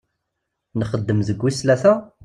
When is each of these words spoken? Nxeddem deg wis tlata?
Nxeddem 0.79 1.19
deg 1.27 1.41
wis 1.43 1.57
tlata? 1.59 1.93